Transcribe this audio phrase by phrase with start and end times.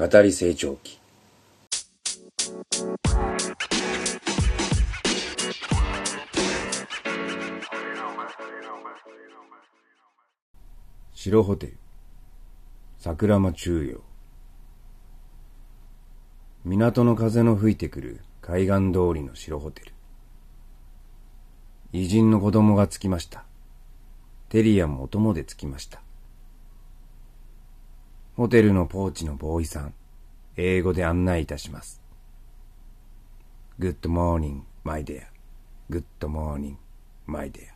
[0.00, 0.98] 語り成長期
[11.12, 11.76] 白ホテル。
[12.96, 14.00] 桜間中央。
[16.64, 19.92] 港の風の吹いてくる海岸通りの白ホテル。
[21.92, 23.44] 偉人の子供が着きました。
[24.48, 26.00] テリアもお供で着きました。
[28.40, 29.92] ホテルのポーチのボーイさん、
[30.56, 32.00] 英語で案内いたします。
[33.78, 35.24] Good morning, my dear.
[35.90, 36.76] Good morning,
[37.26, 37.66] my dear.